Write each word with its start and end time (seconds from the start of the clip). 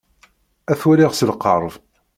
Ad 0.71 0.77
t-waliɣ 0.79 1.11
s 1.13 1.21
lqerb. 1.29 1.73